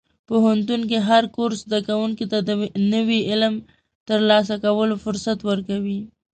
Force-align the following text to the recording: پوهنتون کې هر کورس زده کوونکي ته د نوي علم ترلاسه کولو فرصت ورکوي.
پوهنتون 0.27 0.81
کې 0.89 0.97
هر 1.09 1.23
کورس 1.35 1.59
زده 1.65 1.79
کوونکي 1.87 2.25
ته 2.31 2.37
د 2.47 2.49
نوي 2.93 3.19
علم 3.31 3.53
ترلاسه 4.09 4.55
کولو 4.65 4.95
فرصت 5.03 5.39
ورکوي. 5.49 5.99